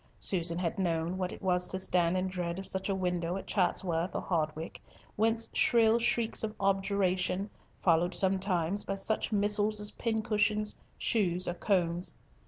Susan 0.17 0.57
had 0.57 0.79
known 0.79 1.15
what 1.15 1.31
it 1.31 1.43
was 1.43 1.67
to 1.67 1.77
stand 1.77 2.17
in 2.17 2.27
dread 2.27 2.57
of 2.57 2.65
such 2.65 2.89
a 2.89 2.95
window 2.95 3.37
at 3.37 3.45
Chatsworth 3.45 4.15
or 4.15 4.21
Hardwicke, 4.23 4.81
whence 5.15 5.47
shrill 5.53 5.99
shrieks 5.99 6.43
of 6.43 6.55
objurgation, 6.59 7.47
followed 7.83 8.15
sometimes 8.15 8.83
by 8.83 8.95
such 8.95 9.31
missiles 9.31 9.79
as 9.79 9.91
pincushions, 9.91 10.75
shoes, 10.97 11.47
or 11.47 11.53
combs. 11.53 12.15